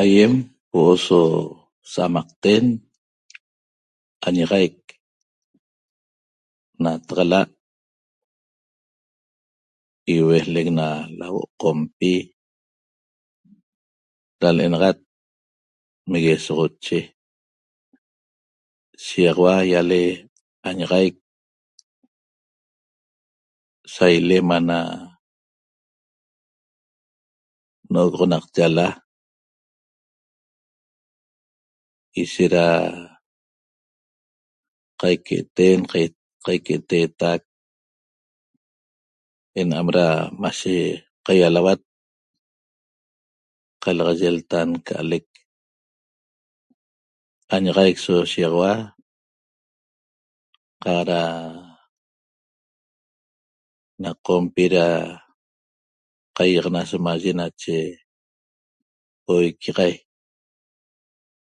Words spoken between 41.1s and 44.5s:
qaialauat qalaxaye